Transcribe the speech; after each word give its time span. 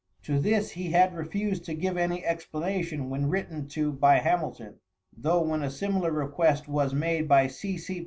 To 0.23 0.39
this 0.39 0.71
he 0.71 0.89
had 0.93 1.13
refused 1.15 1.63
to 1.65 1.75
give 1.75 1.95
any 1.95 2.25
explanation 2.25 3.11
when 3.11 3.29
written 3.29 3.67
to 3.67 3.91
by 3.91 4.15
Hamilton, 4.15 4.79
though 5.15 5.43
when 5.43 5.61
a 5.61 5.69
similar 5.69 6.11
request 6.11 6.67
was 6.67 6.91
made 6.91 7.27
by 7.27 7.45
C. 7.45 7.77
C. 7.77 7.99